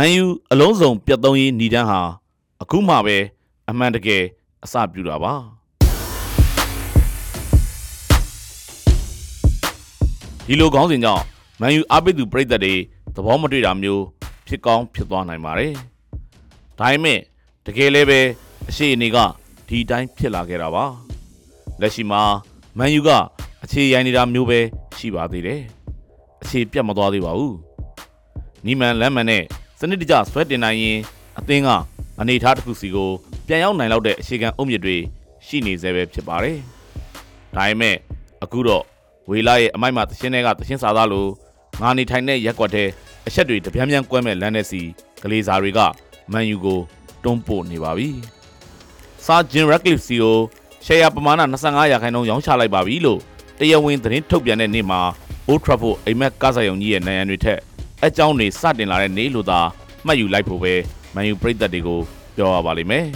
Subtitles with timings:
[0.00, 2.00] မန်ယူအလုံးစုံပြတ်သုံးရေးညီတန်းဟာ
[2.62, 3.16] အခုမှပဲ
[3.70, 4.24] အမှန်တကယ်
[4.64, 5.34] အစပြုတာပါ
[10.46, 11.24] ဒီလိုခေါင်းစဉ်ကြောင့်
[11.60, 12.74] မန်ယူအားပေးသူပြည်သက်တွေ
[13.14, 14.04] သဘောမတွေ့တာမျိုး
[14.46, 15.72] ဖြစ်ကောင်းဖြစ်သွားနိုင်ပါတယ်
[16.78, 17.18] ဒါပေမဲ့
[17.66, 18.20] တကယ်လည်းပဲ
[18.68, 19.16] အရှိအနေက
[19.68, 20.84] ဒီတိုင်းဖြစ်လာခဲ့တာပါ
[21.80, 22.22] လက်ရှိမှာ
[22.78, 23.10] မန်ယူက
[23.64, 24.60] အခြေရိုင်းနေတာမျိုးပဲ
[24.98, 25.60] ရှိပါသေးတယ်
[26.42, 27.56] အခြေပြတ်မသွားသေးပါဘူး
[28.66, 29.44] နီမန်လမ်းမန်နဲ့
[29.80, 30.98] စနစ်တကျဆွဲတင်နိုင်ရင်
[31.38, 31.68] အသင်းက
[32.20, 33.10] အနေအထားတစ်ခုစီကို
[33.46, 34.96] ပြန်ရောက်နိုင်လောက်တဲ့အခြေခံအုတ်မြစ်တွေ
[35.46, 36.58] ရှိနေသေးပဲဖြစ်ပါတယ်။
[37.54, 37.96] ဒါပေမဲ့
[38.44, 38.84] အခုတော့
[39.30, 41.26] ဝေလာရဲ့အမိုက်မှာတရှင်းတွေကတရှင်းစာသားလို
[41.82, 42.88] ငါနေထိုင်တဲ့ရက်ကွက်တဲ့
[43.26, 44.80] အချက်တွေတပြန်းပြန်းကွဲမဲ့လမ်းတဲ့စီ
[45.22, 45.80] ကလေးစားတွေက
[46.32, 46.80] မန်ယူကို
[47.24, 48.08] တွန်းပို့နေပါပြီ။
[49.26, 50.36] စာဂျင်ရက်လစ်စီကို
[50.86, 53.20] ရှယ်ယာပမာဏ25ရာခိုင်နှုန်းရောင်းချလိုက်ပါပြီလို့
[53.58, 55.00] တရားဝင်သတင်းထုတ်ပြန်တဲ့နေ့မှာ
[55.48, 57.60] Old Trafford အိမ်မက်ကားဆိုင်ုံကြီးရဲ့နိုင်ရန်တွေထက်
[58.06, 59.60] အကြောင်းတွေစတင်လာတဲ့နေ့လို့သာ
[60.06, 60.74] မှတ်ယူလိုက်ဖို့ပဲ
[61.14, 62.00] မန်ယူပရိသတ်တွေကို
[62.36, 63.06] ပြောရပါလိမ့်မယ်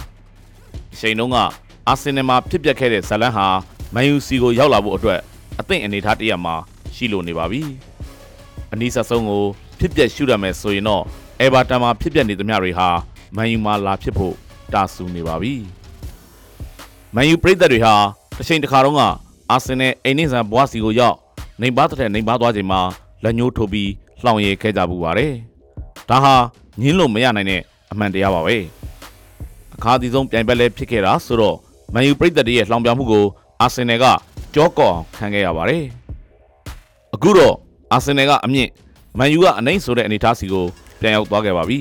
[0.93, 1.37] ။အချိန်တုန်းက
[1.89, 3.47] အာဆင်နယ်မှာဖြစ်ပျက်ခဲ့တဲ့ဇလန်ဟာ
[3.95, 5.21] မန်ယူစီကိုရောက်လာဖို့အတွက်
[5.61, 6.55] အသင့်အနေထားတရမှာ
[6.95, 7.63] ရှိလို့နေပါပြီ။
[8.73, 9.45] အနည်းဆက်ဆုံးကို
[9.79, 11.05] ဖြစ်ပျက်ရှုရမယ်ဆိုရင်တော့
[11.41, 12.89] အဲဗာတန်မှာဖြစ်ပျက်နေသမျှတွေဟာ
[13.37, 14.35] မန်ယူမှာလာဖြစ်ဖို့
[14.73, 15.55] တာဆူနေပါပြီ။
[17.15, 17.95] မန်ယူပရိသတ်တွေဟာ
[18.37, 19.03] တစ်ချိန်တစ်ခါတုန်းက
[19.51, 21.17] အာဆင်နယ်အိမ်နေဆန်ဘွားစီကိုရောက်
[21.63, 22.81] နေပါတဲ့နေပါသွားချိန်မှာ
[23.25, 23.91] လက်ညှိုးထိုးပြီး
[24.25, 25.33] လှောင်ရည်ခဲ့ကြပူပါတယ်။
[26.09, 26.35] ဒါဟာ
[26.81, 28.57] ငင်းလို့မရနိုင်တဲ့အမှန်တရားပါပဲ။
[29.75, 31.57] အခါဒီဆုံးပြိုင်ပွဲလဲဖြစ်ခဲ့တာဆိုတော့
[31.95, 33.25] မန်ယူပရိသတ်တွေရဲ့လှောင်ပြောင်မှုကို
[33.61, 34.05] အာဆင်နယ်က
[34.55, 35.85] ကြောကော့အောင်ခံခဲ့ရပါတယ်။
[37.15, 37.55] အခုတော့
[37.93, 38.71] အာဆင်နယ်ကအမြင့်
[39.19, 40.65] မန်ယူကအနိုင်ဆိုတဲ့အနေအထားစီကို
[41.01, 41.79] ပြန်ရောက်သွားခဲ့ပါပြီ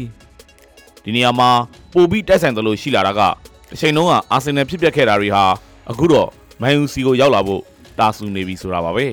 [1.03, 1.49] ။ဒီနေရာမှာ
[1.93, 5.43] ပိုပြီးတိုက်ဆိုင်သလိုရှိလာတာကတစ်ချိန်လုံးကအာဆင်နယ်ဖြစ်ပျက်ခဲ့တာတွေဟာ
[5.89, 6.29] အခုတော့
[6.61, 7.61] မန်ယူစီကိုရောက်လာဖို့
[7.99, 9.07] တာဆူနေပြီဆိုတာပါပဲ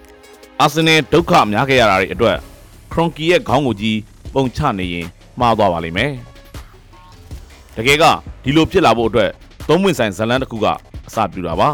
[0.60, 2.36] ။အာဆင်နယ်ဒုက္ခများခဲ့ရတာတွေအတွက်
[2.92, 3.98] ခရွန်ကီရဲ့ခေါင်းကိုကြီး
[4.34, 5.06] ပုံချနေရင်
[5.40, 6.12] မှားသွားပါလိမ့်မယ်။
[7.76, 8.04] တကယ်က
[8.42, 9.30] ဒီလိုဖြစ်လာဖို့အတွက်
[9.68, 10.66] သုံးဝင်ဆိုင်ဇလန်တစ်ခုက
[11.06, 11.70] အစပြုတာပါ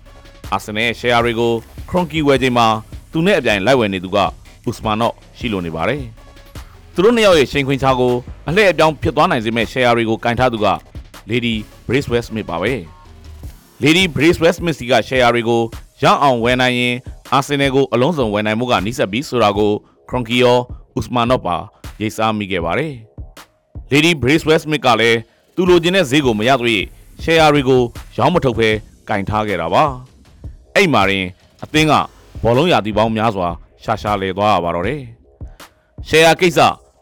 [0.52, 1.52] ။အာဆင်နယ်ရဲ့ share တွေကို
[1.88, 2.66] ခရွန်ကီဝယ်ချိန်မှာ
[3.12, 4.18] သူနဲ့အပြိုင်လိုက်ဝယ်နေသူက
[4.68, 6.02] ဥစမာနော့ရှိလို့နေပါတယ်။
[6.94, 8.12] သူတို့နှစ်ယောက်ရဲ့ရှင်ခွင်ချာကို
[8.48, 10.68] အလှည့်အပြောင်းဖြစ်သွားနိုင်စေမဲ့ share တွေကိုကင်ထားသူက
[11.30, 11.54] Lady
[11.86, 12.72] Bracewell Smith ပါပဲ။
[13.84, 15.60] Lady Bracewell Smith စီက share တွေကို
[16.02, 16.94] ရအောင်ဝယ်နိုင်ရင်
[17.32, 19.72] အာဆင်နယ်ကိုအလုံးစုံဝယ်နိုင်မှုကနှိစက်ပြီးဆိုတာကို
[20.10, 20.56] ခရွန်ကီယော
[20.98, 21.56] ဥစမာနော့ပါ
[22.00, 22.94] ရိတ်စားမိခဲ့ပါတယ်။
[23.92, 25.18] Lady Bracewell Smith ကလည်း
[25.54, 26.82] သူလိုချင်တဲ့ဈေးကိုမရသေး
[27.22, 27.82] ရှယ်ယာတွေကို
[28.16, 28.68] ရောင်းမထုတ်ဘဲ
[29.08, 29.84] ကင်ထားခဲ့တာပါ။
[30.74, 31.26] အဲ့မှာရင်
[31.64, 31.92] အသင်းက
[32.42, 33.48] ဘောလုံးရာသီပေါင်းများစွာ
[33.82, 35.02] ရှာရှာလဲသွားရပါတော့တယ်။
[36.08, 36.58] ရှယ်ယာကိစ္စ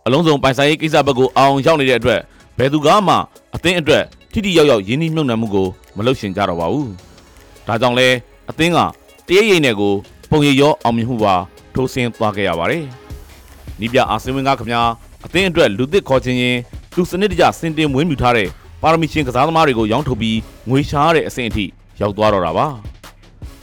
[0.07, 2.21] အလုံးစုံပိုင်ဆိုင်ရေးကိစ္စဘက်ကိုအောင်ရောက်နေတဲ့အတွက်
[2.59, 3.15] ဘယ်သူကမှ
[3.55, 5.67] အသင်းအတွက်ထိထိရောက်ရောက်ရင်းနှီးမြှုပ်နှံမှုကို
[5.97, 6.89] မလုပ်ရှင်ကြတော့ပါဘူး။
[7.67, 8.09] ဒါကြောင့်လဲ
[8.51, 8.79] အသင်းက
[9.27, 9.95] တရရိပ်နဲ့ကို
[10.31, 11.35] ပုံရရောအောင်မြင်မှုပါ
[11.77, 12.85] ထိုးဆင်းသွားခဲ့ရပါတယ်။
[13.81, 14.83] နီးပြအာဆင်ဝင်ကခင်ဗျာ
[15.27, 16.57] အသင်းအတွက်လူသစ်ခေါ်ခြင်းရင်
[16.95, 18.49] သူစနစ်တကျစင်တင်မွေးမြူထားတဲ့
[18.83, 20.39] ပါရမီရှင်ကစားသမားတွေကိုရောင်းထုတ်ပြီး
[20.71, 21.65] ငွေရှားတဲ့အဆင့်အထိ
[22.01, 22.67] ရောက်သွားတော့တာပါ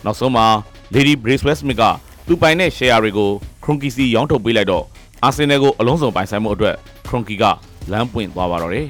[0.06, 0.46] နောက်ဆုံးမှာ
[0.94, 1.84] Lady Bracewell Smith က
[2.28, 3.30] သူပိုင်တဲ့ share တွေကို
[3.64, 4.86] Kroenke စီရောင်းထုတ်ပေးလိုက်တော့
[5.24, 6.76] အာဆင်နယ်ကိုအလုံးစုံပိုင်ဆိုင်မှုအတွက်
[7.08, 7.44] Kroenke က
[7.92, 8.88] လမ်းပွင့်သွားပါတော့တယ်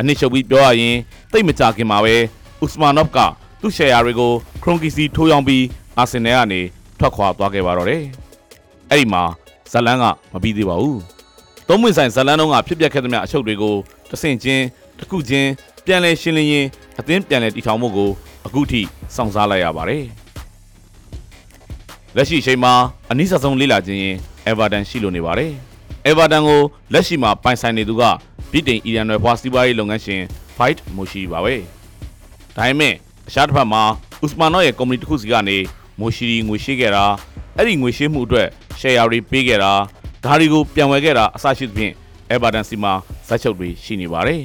[0.00, 0.96] အနစ်ချုပ်ပြီးပြောရရင်
[1.32, 2.14] တိတ်မကြခင်မှာပဲ
[2.64, 3.18] Usmanov က
[3.60, 5.64] သူ့ share တွေကို Kroenke စီထိုးရောင်းပြီး
[5.98, 6.60] အာဆင်နယ်ကနေ
[6.98, 8.02] ထွက်ခွာသွားခဲ့ပါတော့တယ်
[8.90, 9.22] အဲ့ဒီမှာ
[9.72, 11.00] ဇလန်းကမပြီးသေးပါဘူး
[11.68, 13.74] သုံးဝင်ဆိုင်ဇလန်းတုံးကဖြစ်ပျက်ခဲ့သမျှအချုပ်တွေကို
[14.10, 14.64] တဆင့်ချင်း
[14.98, 15.50] တစ်ခုချင်း
[15.84, 16.68] ပြန်လဲရှင်းလင်းရင်း
[17.00, 18.10] အသင်းပြန်လဲတီထောင်မှုကို
[18.46, 18.80] အခုထိ
[19.14, 20.04] စောင့်စားလိုက်ရပါတယ်
[22.16, 22.72] လက်ရှိအချိန်မှာ
[23.10, 24.16] အနည်းဆုံးလေးလာခြင်းရင်
[24.50, 25.52] Everton ရှိလို့နေပါတယ်
[26.08, 26.60] Everton ကို
[26.92, 28.02] လက်ရှိမှာပိုင်ဆိုင်နေသူက
[28.50, 30.20] ပြည်တိန်အီရန်နယ်ဖွာစီးပွားရေးလုပ်ငန်းရှင်
[30.56, 31.54] Fight Moshi ပါပဲ
[32.56, 32.94] ဒါပေမဲ့
[33.28, 33.82] အရှားတစ်ဖက်မှာ
[34.24, 35.58] ဥစမာနော့ရဲ့ကုမ္ပဏီတစ်ခုစီကနေ
[36.00, 37.04] မိုရှိရီငွေရှိခဲ့တာ
[37.56, 38.48] အဲ့ဒီငွေရှိမှုအတွက်
[38.80, 39.72] share တွေပေးခဲ့တာ
[40.24, 41.92] ဒါတွေကိုပြန်ဝယ်ခဲ့တာအစရှိသဖြင့်
[42.34, 42.92] Everton စီမှာ
[43.28, 44.42] ဇက်ချုပ်တွေရှိနေပါတယ်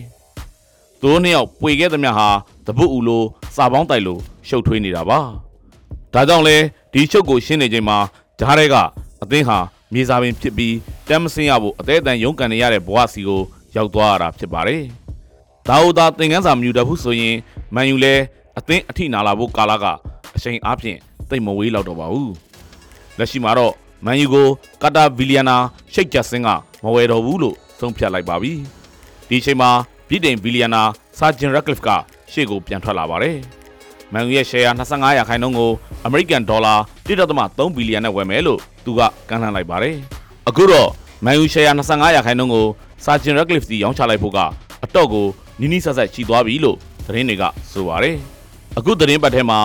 [1.00, 2.30] ။သူတို့နှစ်ယောက်ပွေခဲ့သမျှဟာ
[2.68, 3.24] တပုတ်ဦးလို
[3.56, 5.19] စာပေါင်းတိုက်လိုရှုပ်ထွေးနေတာပါ။
[6.13, 6.58] ဒါကြောင့်လဲ
[6.94, 7.98] ဒီချုပ်ကိုရှင်းနေချိန်မှာ
[8.39, 8.75] ဂျားရဲက
[9.24, 9.57] အသင်းဟာ
[9.94, 10.75] မြေစာပင်ဖြစ်ပြီး
[11.07, 13.42] တမ်းမစင်းရဖို့အသေးအတန်ရုန်းကန်နေရတဲ့ဘဝစီကို
[13.75, 14.83] ရောက်သွားရတာဖြစ်ပါတယ်။
[15.68, 17.36] ဒါဟုတ်သာသင်ခန်းစာမယူတတ်ဘူးဆိုရင်
[17.75, 18.16] မန်ယူလဲ
[18.57, 19.86] အသင်းအထိနာလာဖို့ကာလက
[20.36, 20.98] အချိန်အားဖြင့်
[21.33, 22.31] တိတ်မဝေးလောက်တော့ပါဘူး။
[23.19, 23.74] လက်ရှိမှာတော့
[24.06, 24.47] မန်ယူကို
[24.81, 25.56] ကာတာဗီလီယနာ
[25.94, 26.50] ရှိတ်ဂျက်ဆင်းက
[26.83, 28.53] မဝယ်တော့ဘူးလို့ဆုံးဖြတ်လိုက်ပါပြီ
[29.27, 29.69] ဒီအချိန်မှာ
[30.07, 30.81] ပြည်တိန်ဗီလီယနာ
[31.18, 31.89] ဆာဂျင်ရက်ကလစ်က
[32.31, 33.38] ရှေ့ကိုပြန်ထွက်လာပါတယ်
[34.13, 35.71] မန်ယူရဲ့ share 25ရာခိုင်နှုန်းကို
[36.06, 36.75] အမေရိကန်ဒေါ်လာ
[37.06, 39.95] 1.3ဘီလီယံနဲ့ဝယ်မယ်လို့သူကကမ်းလှမ်းလိုက်ပါတယ်
[40.47, 40.89] အခုတော့
[41.25, 42.68] မန်ယူ share 25ရာခိုင်နှုန်းကို
[43.06, 44.39] ဆာဂျင်ရက်ကလစ်စီရောင်းချလိုက်ဖို့က
[44.83, 45.27] အတော့ကို
[45.59, 48.18] နီးနီးဆက်ဆက်ချီသွားပြီလို့သတင်းတွေကဆိုပါတယ်
[48.77, 49.59] အခုသတင်းပတ်ထဲမှာ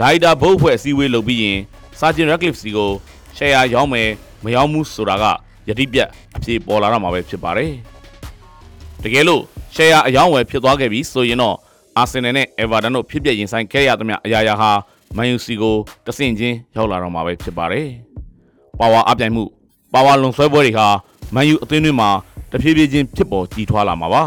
[0.00, 1.58] ဒိုင်တာဘုတ်ဖွဲ့အစည်းအဝေးလုပ်ပြီးရင်
[1.98, 2.90] ဆာဂျင်ရက်ကလစ်စီကို
[3.36, 4.08] share ရောင်းမယ်
[4.44, 5.24] မရောင်းဘူးဆိုတာက
[5.68, 7.72] ယတိပြတ်အပြေပေါ်လာတော့မှာပဲဖြစ်ပါတယ်
[9.02, 9.42] တကယ်လို့
[9.74, 11.56] ရှယ်ယာအယောင်းဝယ်ဖြစ်သွားခဲ့ပြီဆိုရင်တော့
[11.96, 14.70] အာဆင်နယ်နဲ့အေဗာတန်တို့ဖြစ်ပျက်ရင်ဆိုင်ခဲ့ရသမျှအရာရာဟာ
[15.16, 15.76] မန်ယူစီကို
[16.06, 17.88] တဆင့်ချင်းရောက်လာတော့မှာပဲဖြစ်ပါတယ်
[18.80, 19.44] ပါဝါအပြိုင်မှု
[19.94, 20.88] ပါဝါလွန်ဆွဲပွဲတွေဟာ
[21.34, 22.10] မန်ယူအသင်းတွေမှာ
[22.52, 24.22] တဖြည်းဖြည်းချင်းဖြစ်ပေါ်ကြီးထွားလာမှာပါ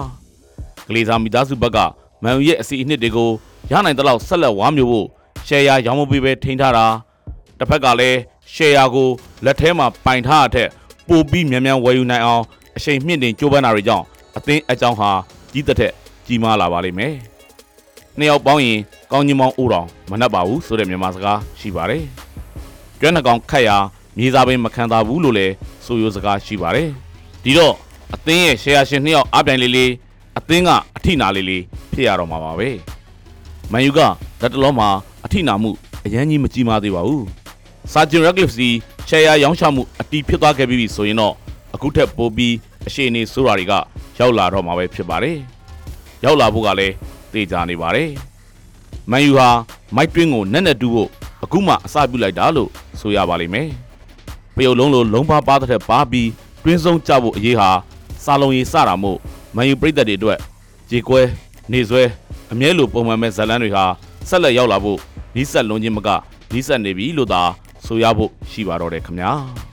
[0.88, 1.78] ကလေးစားမိသားစုဘက်က
[2.24, 3.30] မန်ယူရဲ့အစီအနှစ်တွေကို
[3.72, 5.08] ရနိုင်တဲ့လောက်ဆက်လက်ဝါမျိုးဖို့
[5.48, 6.86] ရှယ်ယာရောင်းမပေးပဲထိန်းထားတာ
[7.60, 8.20] တစ်ဖက်ကလည်း
[8.54, 9.10] ရှယ်ယာကို
[9.46, 10.68] လက်ထဲမှာပိုင်ထားတဲ့
[11.08, 12.44] ပိုပြီးမြန်မြန်ဝယ်ယူနိုင်အောင်
[12.78, 14.06] အချိန်မြင့်တင်ကြိုးပမ်းတာတွေကြောင့်
[14.38, 15.12] အသင်းအကြောင်းဟာ
[15.54, 15.92] ကြီးသက်တဲ့
[16.28, 17.14] ကြီးမားလာပါလိမ့်မယ်။
[18.18, 18.80] နှစ်ယောက်ပေါင်းရင်
[19.12, 22.04] ကောင်းကြီးမောင်းအိုးတော်မနှက်ပါဘူးဆိုတဲ့မြန်မာစကားရှိပါတယ်။
[23.00, 23.78] ကျွမ်းနှကောင်ခတ်ရာ
[24.18, 25.54] မြေစာပင်မခံသာဘူးလို့လည်း
[25.86, 26.90] ဆိုရိုးစကားရှိပါတယ်။
[27.44, 27.74] ဒီတော့
[28.16, 29.92] အသင်းရဲ့ရှယ်ယာရှင်နှစ်ယောက်အပြိုင်လေးလေး
[30.38, 31.64] အသင်းကအထိနာလေးလေး
[31.94, 32.70] ဖြစ်ရတော့မှာပါပဲ။
[33.72, 34.00] မန်ယူက
[34.42, 34.90] လက်တလုံးမှာ
[35.26, 35.72] အထိနာမှု
[36.06, 37.24] အရန်ကြီးမကြီးမားသေးပါဘူး။
[37.92, 38.70] စာဂျင်ရက်ဂလစ်စီ
[39.10, 41.34] ရှယ်ယာရောင်းချမှုအတီးဖြစ်သွားခဲ့ပြီဆိုရင်တော့
[41.74, 42.54] အခုထက်ပိုပြီး
[42.88, 43.74] အရှိန်နေဆိုတာတွေက
[44.20, 45.38] ရောက်လာတော့မှာပဲဖြစ်ပါတယ်။
[46.24, 46.94] ရောက်လာဖို့ကလည်း
[47.34, 48.10] သိကြနေပါတယ်။
[49.12, 49.50] မန်ယူဟာ
[49.96, 51.10] မိုက်တွင်းကိုနက်နက်တူးဖို့
[51.44, 53.70] အခုမှအစပြုလိုက်တာလို့ဆိုရပါလိမ့်မယ်။
[54.56, 56.30] ပယုတ်လုံးလိုလုံးပါပါတဲ့ပါပြီး
[56.64, 57.70] တွင်းဆုံးကြဖို့အရေးဟာ
[58.24, 59.18] စာလုံးရေးစတာမို့
[59.56, 60.40] မန်ယူပြည်သက်တွေအတွက်
[60.90, 61.22] ကြေကွဲ
[61.72, 62.04] နေဆွဲ
[62.52, 63.86] အမြဲလိုပုံမှန်မဲ့ဇတ်လန်းတွေဟာ
[64.30, 65.00] ဆက်လက်ရောက်လာဖို့
[65.36, 66.10] နီးစက်လုံးချင်းမက
[66.54, 67.44] နီးစက်နေပြီလို့သာ
[67.86, 69.32] ဆိုရဖို့ရှိပါတော့တယ်ခင်ဗျာ။